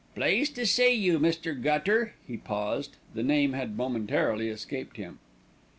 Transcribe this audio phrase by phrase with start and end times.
[0.15, 1.53] "Pleased to see you, Mr.
[1.61, 5.19] Gutter" He paused, the name had momentarily escaped him.